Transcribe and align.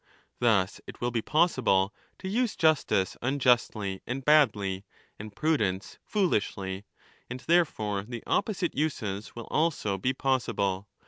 ^ 0.01 0.03
Thus 0.39 0.81
it 0.87 0.99
will 0.99 1.11
be 1.11 1.21
possible 1.21 1.93
to 2.17 2.27
use 2.27 2.55
justice 2.55 3.15
unjustly*^ 3.21 4.01
and 4.07 4.25
badly, 4.25 4.83
and 5.19 5.31
prudence 5.35 5.99
foolishly— 6.03 6.85
and 7.29 7.41
therefore 7.41 8.01
the 8.07 8.23
opposite 8.25 8.73
uses 8.75 9.35
will 9.35 9.47
also 9.51 9.99
be 9.99 10.13
possible. 10.13 10.87